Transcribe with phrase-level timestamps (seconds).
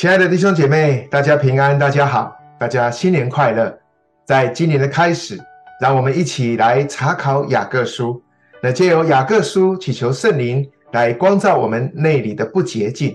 [0.00, 3.78] 亲爱的弟兄姐妹，大家平安，大家好，大家新年快乐！
[4.24, 5.38] 在今年的开始，
[5.78, 8.22] 让我们一起来查考雅各书。
[8.62, 13.14] 那借由雅各书，祈求圣灵来光照我们内里的不洁净。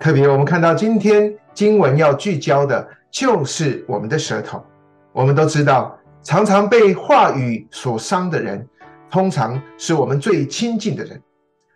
[0.00, 4.64] 特别我们看到今天经文要聚焦的，就是我们的舌头。
[5.12, 8.66] 我们都知道，常常被话语所伤的人，
[9.10, 11.20] 通常是我们最亲近的人。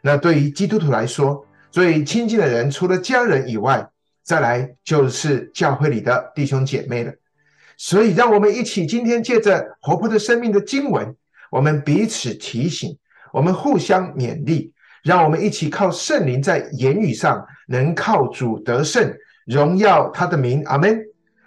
[0.00, 3.86] 那对于基督徒来说，最亲近的人，除了家人以外，
[4.28, 7.10] 再来就是教会里的弟兄姐妹了，
[7.78, 11.16] 所以让我们一起今天借着活泼的生命的经文，
[11.50, 12.95] 我们彼此提醒，
[13.33, 14.70] 我们互相勉励，
[15.02, 19.10] 让我们一起靠圣灵在言语上能靠主得胜，
[19.46, 21.00] 荣耀他的名，阿门。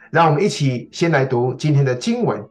[0.09, 2.43] 让我们一起先来读今天的经文，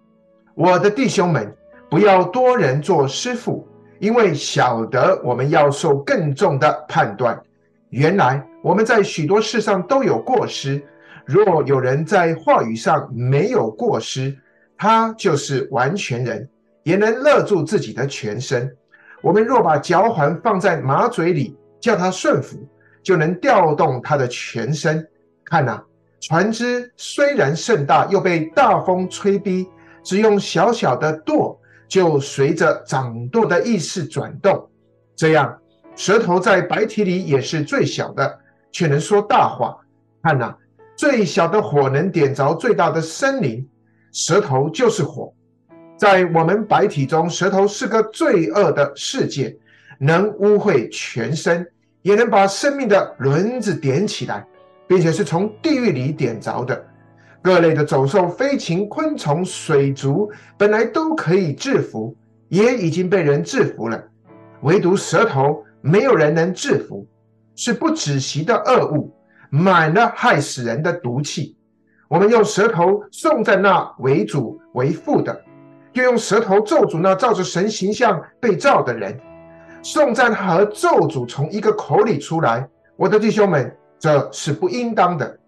[0.54, 1.52] 我的弟兄们，
[1.90, 3.66] 不要多人做师傅，
[3.98, 7.36] 因为晓得我们要受更重的判断。
[7.90, 10.82] 原来我们在许多事上都有过失，
[11.24, 14.36] 若有人在话语上没有过失，
[14.76, 16.48] 他就是完全人，
[16.84, 18.70] 也能勒住自己的全身。
[19.22, 22.56] 我们若把嚼环放在马嘴里，叫它顺服，
[23.02, 25.06] 就能调动它的全身。
[25.44, 25.82] 看呐，
[26.20, 29.68] 船只虽然甚大，又被大风吹逼，
[30.02, 34.70] 只用小小的舵，就随着掌舵的意识转动，
[35.16, 35.59] 这样。
[36.00, 38.40] 舌头在白体里也是最小的，
[38.72, 39.76] 却能说大话。
[40.22, 40.56] 看哪，
[40.96, 43.68] 最小的火能点着最大的森林。
[44.10, 45.30] 舌头就是火，
[45.98, 49.54] 在我们白体中，舌头是个罪恶的世界，
[49.98, 51.70] 能污秽全身，
[52.00, 54.42] 也能把生命的轮子点起来，
[54.88, 56.82] 并且是从地狱里点着的。
[57.42, 62.16] 各类的走兽、飞禽、昆虫、水族，本来都可以制服，
[62.48, 64.02] 也已经被人制服了，
[64.62, 65.62] 唯独舌头。
[65.80, 67.06] 没有人能制服，
[67.54, 69.14] 是不止息的恶物，
[69.50, 71.56] 满了害死人的毒气。
[72.08, 75.40] 我们用舌头颂赞那为主为父的，
[75.92, 79.18] 又用舌头咒诅那照着神形象被造的人。
[79.82, 85.38] 颂赞和咒诅从一个口里出来，我的弟兄们，这是不应当的。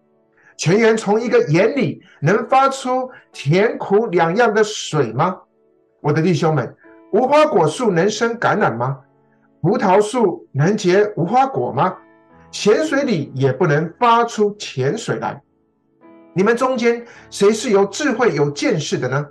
[0.56, 5.36] 泉源从一个眼里能发出甜苦两样的水吗？
[6.00, 6.74] 我的弟兄们，
[7.12, 9.00] 无花果树能生橄榄吗？
[9.62, 11.96] 葡萄树能结无花果吗？
[12.50, 15.40] 浅水里也不能发出甜水来。
[16.34, 19.24] 你们中间谁是有智慧、有见识的呢？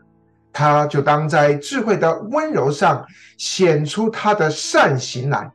[0.54, 3.06] 他就当在智慧的温柔上
[3.38, 5.52] 显出他的善行来。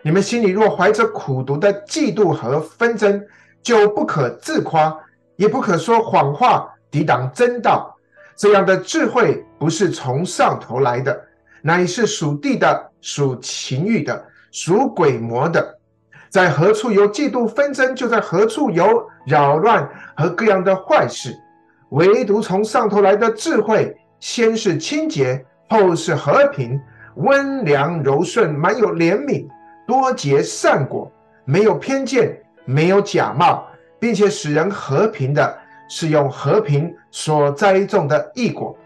[0.00, 3.22] 你们心里若怀着苦毒的嫉妒和纷争，
[3.62, 4.98] 就不可自夸，
[5.36, 7.94] 也不可说谎话，抵挡真道。
[8.34, 11.27] 这样的智慧不是从上头来的。
[11.62, 15.78] 乃是属地的，属情欲的，属鬼魔的。
[16.28, 21.34] 在何处有嫉妒纷争，就在何处有扰乱和各样的坏事。
[21.90, 26.78] 唯独从上头来的智慧，先是清洁，后是和平，
[27.16, 29.46] 温良柔顺，满有怜悯，
[29.86, 31.10] 多结善果，
[31.46, 33.66] 没有偏见，没有假冒，
[33.98, 35.58] 并且使人和平的，
[35.88, 38.76] 是用和平所栽种的义果。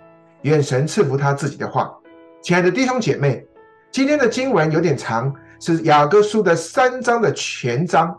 [0.43, 1.93] 愿神赐福他自己的话。
[2.42, 3.47] 亲爱的弟兄姐妹，
[3.92, 8.19] 今天的经文有点长，是雅各书的三章的全章。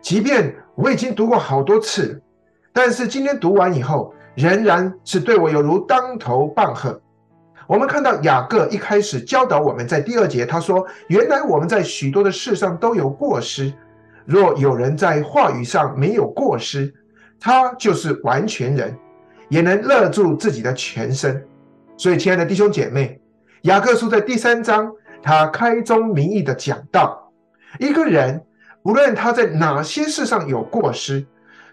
[0.00, 2.22] 即便我已经读过好多次，
[2.72, 7.00] 但是今天读完以后，仍然是对我有如当头棒喝。
[7.66, 13.72] 我们看到雅各一开始教导我们在第二节，他说：“原来我们在许多的事上都有过失，
[14.24, 16.94] 若有人在话语上没有过失，
[17.40, 18.96] 他就是完全人，
[19.48, 21.44] 也能勒住自己的全身。”
[21.98, 23.17] 所以，亲爱的弟兄姐妹。
[23.62, 27.32] 雅各书在第三章，他开宗明义的讲到，
[27.80, 28.40] 一个人
[28.84, 31.26] 无论他在哪些事上有过失，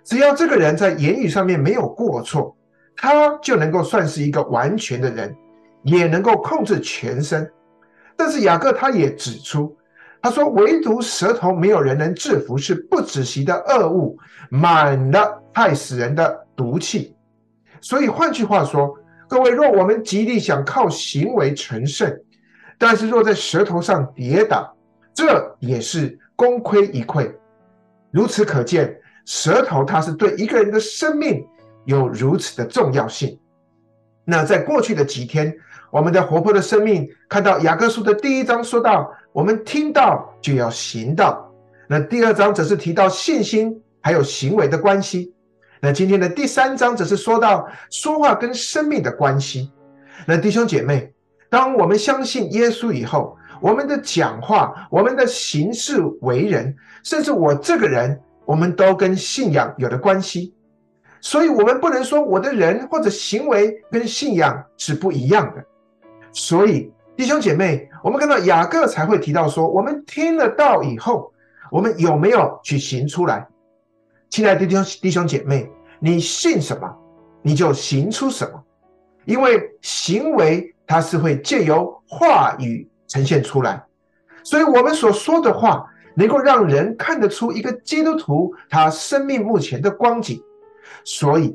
[0.04, 2.58] 只要这个人在言语上面没有过错，
[2.98, 5.36] 他就能够算是一个完全的人，
[5.84, 7.48] 也能够控制全身。
[8.16, 9.78] 但是雅各他也指出，
[10.24, 14.18] 他说唯独舌头没有人能制服，是不止息的恶物，
[14.50, 17.16] 满了害死人的毒气。
[17.80, 18.98] 所以换句话说。
[19.28, 22.16] 各位，若我们极力想靠行为成圣，
[22.78, 24.76] 但是若在舌头上跌倒，
[25.14, 27.32] 这也是功亏一篑。
[28.12, 28.96] 如此可见，
[29.26, 31.46] 舌头它是对一个人的生命
[31.86, 33.38] 有如此的重要性。
[34.24, 35.56] 那在过去的几天，
[35.92, 41.52] 我们的活泼的生命看到雅各书的第一章说到，我们听到就要行道；
[41.88, 45.35] 那第二章则是提到信心还有行为的关系。
[45.82, 49.72] 那今天的第三章则是说到说话跟生命的关系。
[50.26, 51.14] 那弟兄姐妹，
[51.50, 60.54] 当我们相信耶稣以后，我们的讲话、我们的行事为人，甚至我这个人我们都跟信仰有了关系，
[61.22, 65.64] 所以我们不能说我的人或者行为跟信仰是不一样的。
[66.32, 71.32] 所以弟兄姐妹，我们看到雅各才会提到说，我们听了道以后，
[71.72, 73.48] 我们有没有去行出来？
[74.36, 76.94] 亲爱的弟兄弟兄姐妹，你信什么，
[77.42, 78.62] 你就行出什么，
[79.24, 83.82] 因为行为它是会借由话语呈现出来，
[84.44, 85.90] 所以我们所说的话。
[86.18, 90.42] 能够让人看得出一个基督徒他生命目前的光景，
[91.04, 91.54] 所以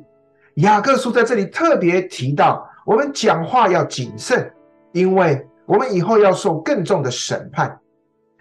[0.57, 4.53] 雅各书在这里特别提到，我们讲话要谨慎，
[4.93, 7.79] 因为我们以后要受更重的审判。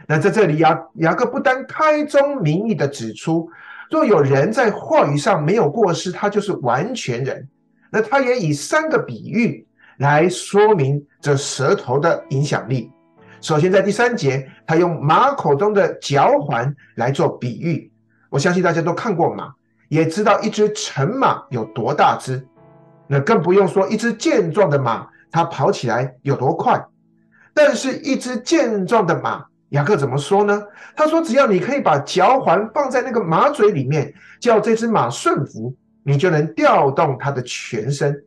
[0.08, 3.50] 那在这里雅雅各不单开宗明义的指出，
[3.90, 7.48] 若有人在话语上没有过失，他就是完全人。
[7.92, 9.66] 那他也以三个比喻
[9.98, 12.92] 来说明这舌头的影响力。
[13.42, 17.92] 首先，在第三节，他用马口中的嚼环来做比喻。
[18.30, 19.52] 我相信大家都看过马，
[19.88, 22.46] 也知道一只成马有多大只。
[23.08, 26.86] 那更不用说一只健壮的马，它跑起来有多快。
[27.56, 30.63] 但是，一只健壮的马，雅各怎么说呢？
[30.95, 38.24] 他说：“只要你可以把嚼环放在那个马嘴里面，叫这只马顺服，你就能调动它的全身。”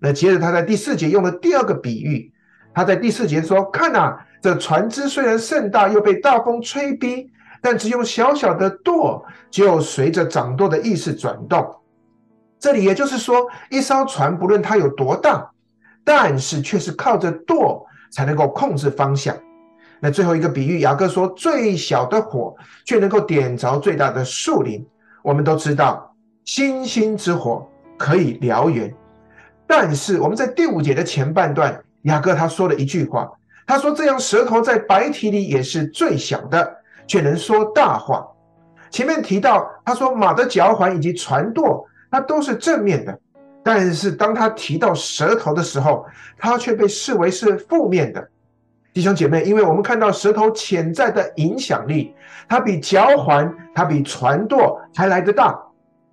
[0.00, 2.32] 那接着，他在第四节用了第二个比喻。
[2.74, 7.28] 他在第四节说：“看呐。”这船只虽然盛大，又被大风吹逼，
[7.60, 11.74] 但只用小小的舵，就随着掌舵的意识转动。
[12.60, 15.50] 这里也就是说，一艘船不论它有多大，
[16.04, 19.36] 但是却是靠着舵才能够控制方向。
[20.00, 22.54] 那最后一个比喻，雅各说，最小的火
[22.84, 24.86] 却能够点着最大的树林。
[25.22, 26.14] 我们都知道，
[26.44, 27.66] 星星之火
[27.96, 28.94] 可以燎原，
[29.66, 33.30] 但是我们在第五节的前半段，雅各他说了一句话。
[33.66, 36.76] 他说：“这样舌头在白体里也是最小的，
[37.08, 38.24] 却能说大话。”
[38.90, 43.18] 前面提到，他说马的脚环以及船舵，它都是正面的。
[43.64, 46.06] 但是当他提到舌头的时候，
[46.38, 48.24] 它却被视为是负面的。
[48.96, 52.14] 弟兄姐妹，因为我们看到舌头潜在的影响力，
[52.48, 55.54] 它比嚼环、它比船舵还来得大。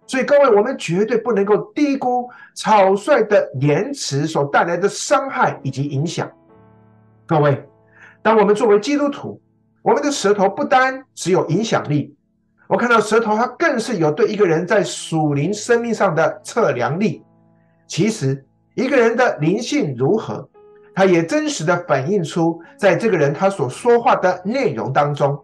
[0.05, 6.29] 所以各位，我们绝对不能够低估草率的言辞所带来的伤害以及影响。
[7.25, 7.65] 各位，
[8.21, 9.41] 当我们作为基督徒，
[9.81, 12.13] 我们的舌头不单只有影响力，
[12.67, 17.23] 我看到舌头它更是有对一个人在属灵生命上的测量力。
[17.87, 18.45] 其实，
[18.75, 20.49] 一个人的灵性如何，
[20.95, 25.37] 他也真实的反映出在这个人他所说话的内容当中。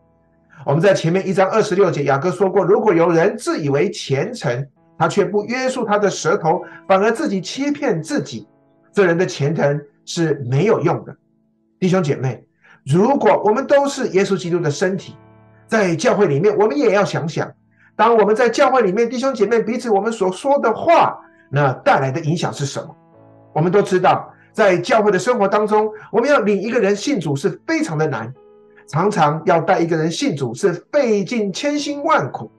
[0.65, 4.67] 我们在前面一章二十六节，雅各说过，如果有人自以为虔诚，
[4.97, 8.47] 他却不约束他的舌头，反而自己欺骗自己，
[8.91, 11.15] 这人的虔诚是没有用的。
[11.79, 12.45] 弟兄姐妹，
[12.85, 15.15] 如果我们都是耶稣基督的身体，
[15.65, 17.49] 在教会里面，我们也要想想，
[17.95, 21.17] 当我们在教会里面，弟兄姐妹彼此我们所说的话，
[21.49, 22.93] 那带来的影响是什么？
[23.53, 24.29] 我们都知道，
[24.59, 28.29] 在教会的生活当中，我们要领一个人信主是非常的难，
[28.89, 32.51] 常常要带一个人信主是费尽千辛万苦，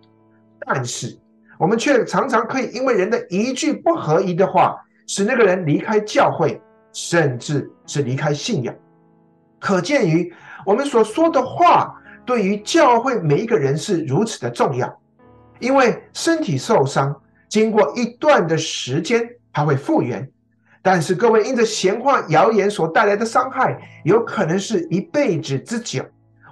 [0.61, 1.14] 但是
[1.58, 6.59] 我们却常常可以因为人的一句不合宜的话，使那个人离开教会，
[6.95, 8.75] 甚至是离开信仰。
[9.59, 10.33] 可见于
[10.64, 14.90] 我们所说的话，对于教会每一个人是如此的重要。
[15.59, 17.14] 因为身体受伤，
[17.47, 20.26] 经过一段的时间，它会复原。
[20.82, 26.04] 但是各位，因着闲话谣言所带来的伤害，有可能是一辈子之久。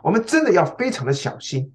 [0.02, 1.70] 我们真的要非常的小心。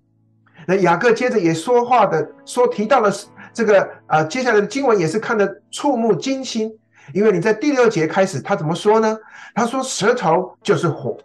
[0.67, 3.11] 那雅各接着也说话的说提到了
[3.53, 6.71] 这个啊、呃，接下来的经文也是看得触目惊心。
[7.13, 9.17] 因为你在第六节开始，他怎么说呢？
[9.53, 11.17] 他说：“舌头就是火，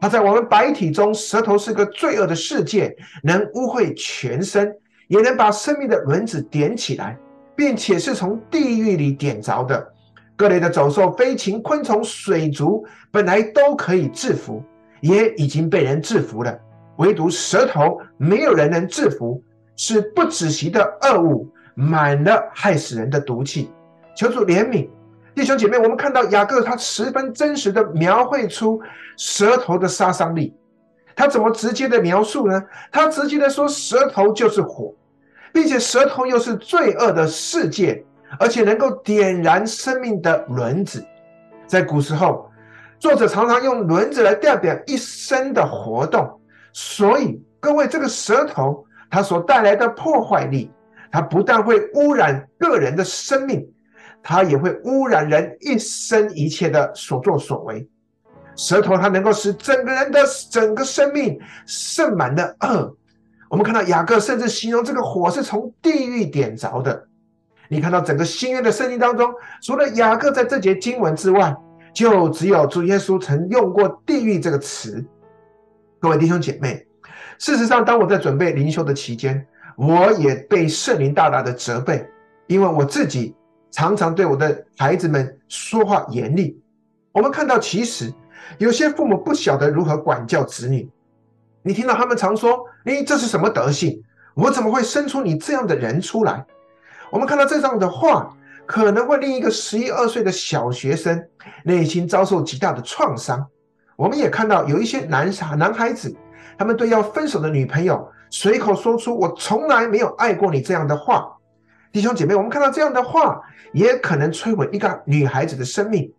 [0.00, 4.74] 他在我们白体中，舌头是个罪恶的世界，能污秽全身，
[5.06, 7.16] 也能把生命的轮子点起来，
[7.54, 9.92] 并且是从地狱里点着的。
[10.40, 14.64] 各类的走兽、飞禽、昆虫、水族，本来都可以制服，
[15.02, 16.58] 也已经被人制服了，
[16.96, 19.42] 唯独舌头，没有人能制服，
[19.76, 23.70] 是不止息的恶物，满了害死人的毒气。
[24.16, 24.88] 求主怜悯。”
[25.36, 28.80] 弟兄姐妹，我们看到雅各他十分真实的描绘出
[29.18, 30.54] 舌头的杀伤力。
[31.14, 32.64] 他怎么直接的描述呢？
[32.90, 34.94] 他直接的说，舌头就是火，
[35.52, 38.02] 并且舌头又是罪恶的世界，
[38.38, 41.04] 而且能够点燃生命的轮子。
[41.66, 42.50] 在古时候，
[42.98, 46.40] 作者常常用轮子来代表一生的活动。
[46.72, 50.70] 所以，各位，这个舌头它所带来的破坏力，
[51.10, 53.66] 它不但会污染个人的生命。
[54.22, 57.88] 它也会污染人一生一切的所作所为。
[58.54, 60.20] 舌头它能够使整个人的
[60.50, 62.94] 整个生命盛满了恶。
[63.48, 67.06] 我们看到雅各甚至形容这个火是从地狱点着的。
[67.72, 71.56] 你看到整个新约的圣经当中，除了雅各在这节经文之外，
[71.94, 75.04] 就只有主耶稣曾用过“地狱”这个词。
[76.00, 76.84] 各位弟兄姐妹，
[77.38, 79.46] 事实上，当我在准备灵修的期间，
[79.76, 82.04] 我也被圣灵大大的责备，
[82.48, 83.36] 因为我自己
[83.70, 86.60] 常常对我的孩子们说话严厉。
[87.12, 88.12] 我们看到，其实
[88.58, 90.90] 有些父母不晓得如何管教子女。
[91.62, 94.02] 你听到他们常说：“诶，这是什么德行？
[94.34, 96.44] 我怎么会生出你这样的人出来？”
[97.10, 98.32] 我们看到这样的话，
[98.64, 101.20] 可能会令一个十一二岁的小学生
[101.64, 103.44] 内心遭受极大的创伤。
[103.96, 106.14] 我们也看到有一些男傻男孩子，
[106.56, 111.36] 他们对要分手的女朋友随口说出“我从来没有爱过你”这样的话。
[111.92, 113.40] 弟兄姐妹，我们看到这样的话，
[113.72, 116.10] 也可能摧毁一个女孩子的生命。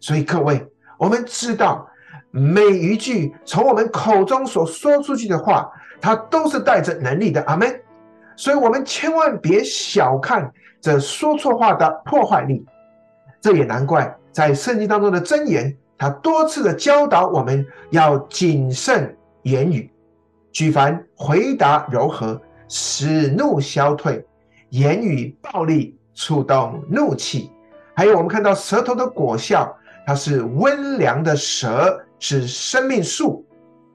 [0.00, 0.66] 所以各位，
[0.98, 1.86] 我们知道
[2.30, 5.70] 每一句从我们口中所说出去的话，
[6.00, 7.42] 它都是带着能力的。
[7.42, 7.78] 阿门。
[8.36, 12.64] 所以，我们千万别小看这说错话的破坏力。
[13.40, 19.90] 这也难怪，在圣经当中的箴言，他多次的教导我们要谨慎言语，
[20.52, 24.22] 举凡回答柔和，使怒消退；
[24.70, 27.50] 言语暴力，触动怒气。
[27.94, 29.76] 还有，我们看到舌头的果效。
[30.04, 33.44] 它是温良的舌，是生命树；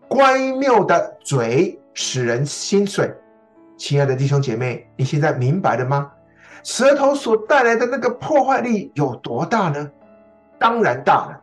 [0.07, 3.13] 乖谬的嘴，使人心碎。
[3.77, 6.11] 亲爱的弟兄姐妹，你现在明白了吗？
[6.63, 9.89] 舌头所带来的那个破坏力有多大呢？
[10.59, 11.41] 当然大了。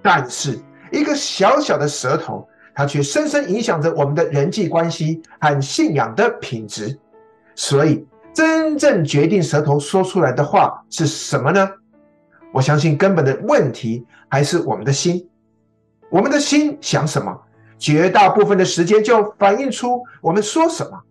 [0.00, 0.58] 但是，
[0.92, 6.96] 一个小小的舌头，它却深深影响着我们的人际关系和信仰的品质。
[7.56, 11.68] 所以，真正决定舌头说出来的话是什么呢？
[12.52, 15.28] 我相信根本的问题还是我们的心，
[16.08, 17.36] 我们的心想什么，
[17.76, 21.02] 绝大部分的时间就反映出我们说什么。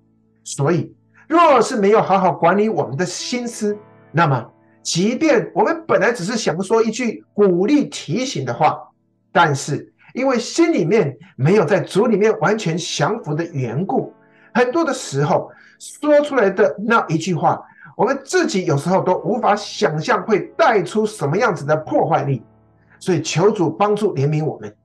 [0.45, 0.95] 所以，
[1.27, 3.77] 若是没有好好管理我们的心思，
[4.11, 4.49] 那么，
[4.81, 8.79] 即便我们本来只是想说一句鼓励提醒的话，
[9.33, 14.13] 但是因为心里面没有在主里面完全降服的缘故，
[14.53, 17.61] 很多的时候说出来的那一句话。
[17.97, 22.43] 我们自己有时候都无法想象会带出什么样子的破坏力，
[22.99, 24.75] 所以求主帮助怜悯我们。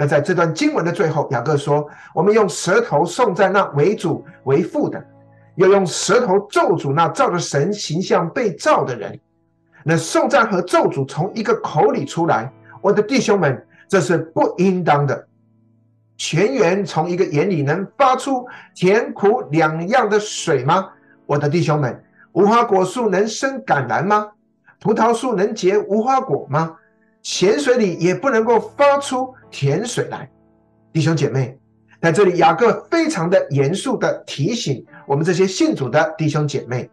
[0.00, 4.98] 那在这段经文的最后，雅各说：“我们用舌头颂赞那为主为父的，
[5.56, 9.20] 又用舌头咒诅那照着神形象被造的人。
[9.84, 15.28] 那颂赞和咒诅从一个口里出来，我的弟兄们，这是不应当的。
[16.16, 20.88] 泉源从一个眼里能发出甜苦两样的水吗？
[21.26, 22.02] 我的弟兄们。”
[22.32, 24.30] 无花果树能生橄榄吗？
[24.80, 26.74] 葡萄树能结无花果吗？
[27.22, 30.30] 咸水里也不能够发出甜水来。
[30.92, 31.58] 弟兄姐妹，
[32.00, 36.90] 在这里雅各非常的严肃的提醒我们这些信主的弟兄姐妹：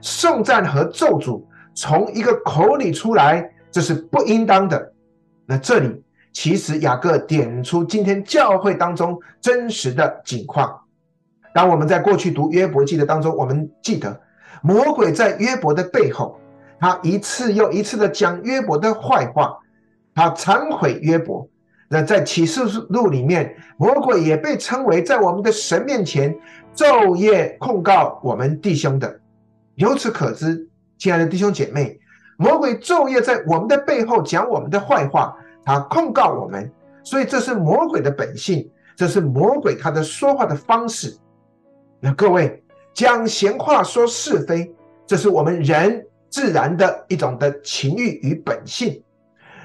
[0.00, 1.42] 颂赞和咒诅
[1.74, 4.92] 从一个口里出来，这是不应当的。
[5.46, 6.02] 那这里
[6.32, 10.80] 其实雅各点出今天教会当中真实的景况。
[11.54, 14.20] 当我们在过去读约伯记的当中，我们记得。
[14.62, 16.40] 魔鬼在约伯的背后，
[16.84, 19.58] 他一次又一次的讲约伯的坏话，
[20.14, 21.48] 他惭毁约伯。
[21.88, 22.60] 那在启示
[22.90, 26.38] 录里面，魔鬼也被称为在我们的神面前
[26.76, 29.18] 昼夜控告我们弟兄的。
[29.76, 31.98] 由此可知，亲爱的弟兄姐妹，
[32.36, 36.70] 魔鬼昼夜在我们的背后讲我们的坏话，他控告我们，
[37.02, 41.16] 所以这是魔鬼的本性，这是魔鬼他的说话的方式。
[41.98, 42.62] 那各位。
[42.92, 44.72] 讲闲话说是非，
[45.04, 49.00] 这是我们人自然的一种的情欲与本性。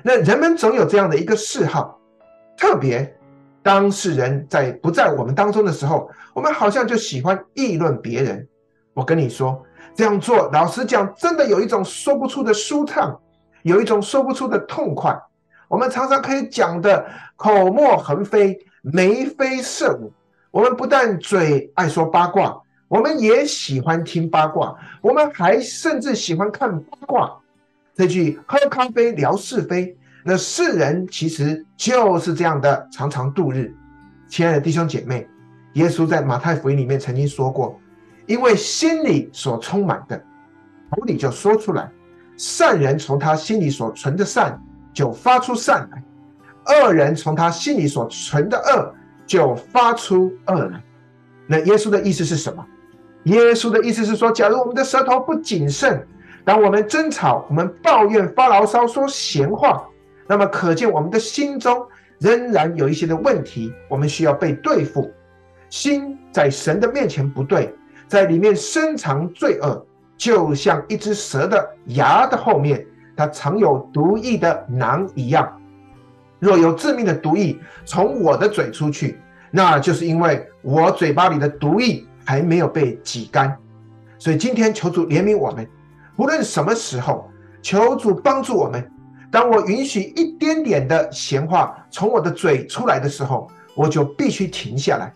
[0.03, 1.99] 那人们总有这样的一个嗜好，
[2.55, 3.11] 特别
[3.63, 8.47] 当事人在不在我们当中的时候，我们好像就喜欢议论别人。
[8.93, 13.19] 我跟你说，这样做，老实讲，真的有一种说不出的舒畅，
[13.63, 15.19] 有一种说不出的痛快。
[15.67, 17.03] 我们常常可以讲的
[17.35, 20.13] 口沫横飞，眉飞色舞。
[20.51, 22.61] 我们不但嘴爱说八卦。
[22.89, 27.31] 我们也喜欢听八卦，我们还甚至喜欢看八卦。
[27.93, 33.71] 这句喝咖啡聊是非，那世人其实就是这样的，常常度日。
[34.27, 35.27] 亲爱的弟兄姐妹，
[35.73, 37.79] 耶稣在马太福音里面曾经说过
[38.25, 40.17] ：“因为心里所充满的，
[40.89, 41.91] 口里就说出来。
[42.37, 44.59] 善人从他心里所存的善，
[44.93, 46.01] 就发出善来；
[46.73, 48.95] 恶人从他心里所存的恶，
[49.27, 50.81] 就发出恶来。”
[51.45, 52.65] 那耶稣的意思是什么？
[53.23, 56.05] 耶稣的意思是说，假如我们的舌头不谨慎，
[56.45, 59.87] 当我们争吵、我们抱怨、发牢骚、说闲话，
[60.27, 61.85] 那么可见我们的心中
[62.19, 65.11] 仍然有一些的问题，我们需要被对付。
[65.69, 67.73] 心在神的面前不对，
[68.07, 69.85] 在里面深藏罪恶，
[70.17, 72.83] 就像一只蛇的牙的后面，
[73.15, 75.55] 它藏有毒液的囊一样。
[76.39, 79.19] 若有致命的毒液从我的嘴出去，
[79.51, 83.57] 那就是因为我嘴巴里的毒液还没有被挤干。
[84.19, 85.67] 所以今天求主怜悯我们，
[86.15, 87.27] 无论什么时候，
[87.59, 88.87] 求主帮助我们。
[89.31, 95.11] 当我允许一点点的闲话从我的嘴出来的时候，我就必须停下来。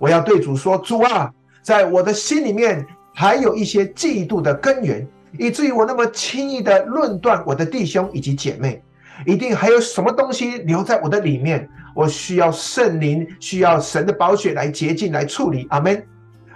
[0.00, 1.30] 我要对主说：“主啊，
[1.62, 5.06] 在我的心里面还有一些嫉妒的根源，
[5.38, 8.82] 以至于我那么轻易的论断我的弟兄以及姐妹。
[9.24, 15.64] 一定还有什么东西留在我的里面，我需要圣灵，需要神的宝血来洁净、来处理。
[15.70, 16.02] 阿门。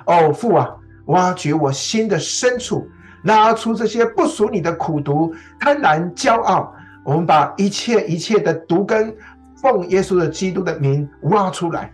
[0.06, 0.68] 哦，父啊，
[1.06, 2.88] 挖掘我心的深处，
[3.22, 6.74] 拿出这些不属你的苦毒、贪婪、骄傲。
[7.04, 9.14] 我们把一切一切的毒根，
[9.56, 11.92] 奉耶稣的基督的名挖出来。”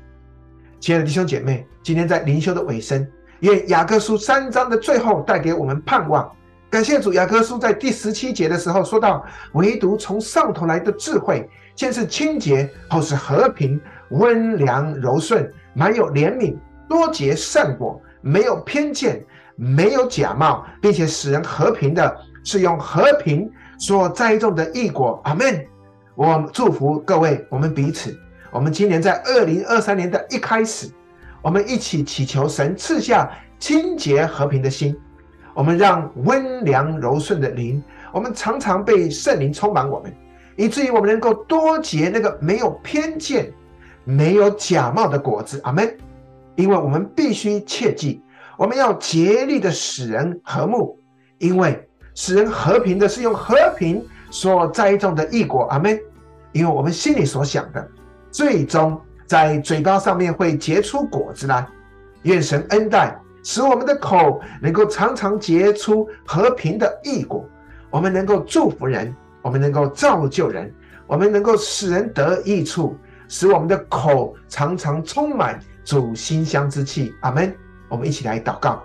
[0.81, 3.07] 亲爱的弟兄姐妹，今天在灵修的尾声，
[3.41, 6.31] 愿雅各书三章的最后带给我们盼望。
[6.69, 16.57] 感谢主，雅各书在第十七节的时候说到：“唯独从上头来的智慧，先是清洁，后是和平，温良柔顺，满有怜悯，
[16.89, 19.25] 多结善果，没有偏见，
[19.57, 25.65] 没有假冒，并且使人和平的，是用和平所栽种的义果。”阿门。
[26.15, 28.19] 我祝福各位，我们彼此。
[28.51, 30.89] 我们今年在二零二三年的一开始，
[31.43, 34.97] 我们一起祈求神赐下清洁和平的心，
[35.53, 40.11] 我们让温良柔顺的灵，我们常常被圣灵充满我们，
[40.57, 43.53] 以至于我们能够多结那个没有偏见、
[44.05, 45.61] 没有假冒的果子。
[45.65, 45.95] 阿门。
[46.57, 48.23] 因为我们必须切记，
[48.59, 50.99] 我们要竭力的使人和睦，
[51.39, 55.65] 因为使人和平的是用和平所栽种的义果。
[55.71, 55.99] 阿门。
[56.53, 57.87] 因为我们心里所想的。
[58.31, 61.67] 最终在嘴巴上面会结出果子来，
[62.23, 67.45] 愿神恩待，使我们的口能够常常结出和平的义果。
[67.91, 70.73] 我们能够祝福人，我们能够造就人，
[71.07, 72.97] 我们能够使人得益处，
[73.29, 77.15] 使我们的口常常充满主馨香之气。
[77.23, 77.51] 阿门。
[77.89, 78.83] 我们一起来祷告，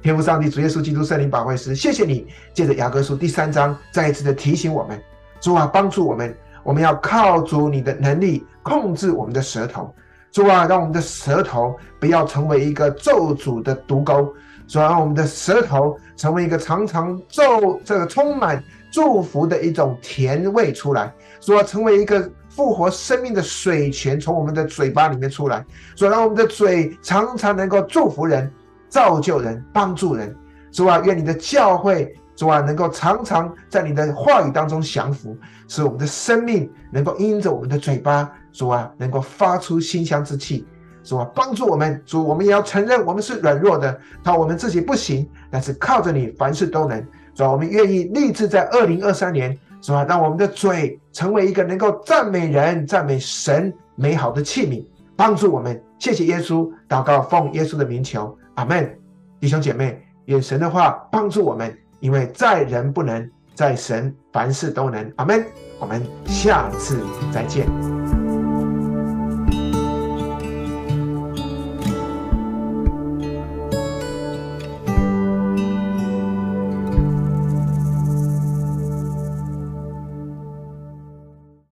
[0.00, 4.98] 天父上帝，主耶稣基督圣灵保惠师，谢谢你借着雅各书第三章再一次的提醒我们，
[5.38, 6.34] 主啊，帮助我们。
[6.64, 9.94] 我们要靠主你的能力控制我们的舌头，
[10.32, 14.34] 主啊，让我们的舌头不要成为一个咒诅的毒钩，
[14.66, 28.52] 主啊，让我们的舌头成为一个常常咒这个充满祝福的一种甜味出来，主啊，成为一个复活生命的水泉从我们的嘴巴里面出来，主啊，让我们的嘴常常能够祝福人、
[28.88, 30.34] 造就人、帮助人，
[30.72, 32.12] 主啊，愿你的教会。
[32.34, 35.36] 主啊，能够常常在你的话语当中降服，
[35.68, 40.66] 使我们的生命能够因着我们的嘴巴，主啊，能够发出馨香之气。
[41.04, 47.00] 主啊，帮助我们，主，我们也要承认我们是软弱的，靠我们自己不行，但是靠着你，凡事都能。
[47.36, 54.84] 主啊，我们愿意立志在二零二三年，是吧，让我们的嘴成为一个能够赞美人、赞美神美好的器皿，
[55.16, 55.80] 帮助我们。
[55.98, 58.98] 谢谢耶稣，祷告奉耶稣的名求，阿门。
[59.40, 61.76] 弟兄姐妹，愿神的话帮助我们。
[62.00, 65.12] 因为在人不能，在神凡事都能。
[65.16, 65.44] 阿门。
[65.80, 67.00] 我们下次
[67.32, 67.87] 再见。